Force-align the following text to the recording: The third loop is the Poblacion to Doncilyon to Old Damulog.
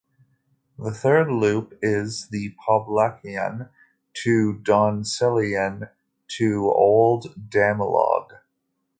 The 0.79 0.89
third 0.89 1.29
loop 1.29 1.77
is 1.83 2.27
the 2.29 2.55
Poblacion 2.67 3.69
to 4.23 4.53
Doncilyon 4.63 5.89
to 6.39 6.71
Old 6.71 7.35
Damulog. 7.51 8.39